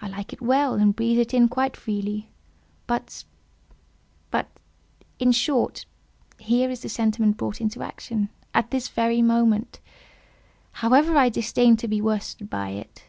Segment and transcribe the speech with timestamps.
[0.00, 3.26] I like it well, and breathe in it quite freely;—but—but,
[5.18, 5.84] in short,
[6.38, 9.80] here is the sentiment brought into action, at this very moment;
[10.72, 13.04] however, I disdain to be worsted by it.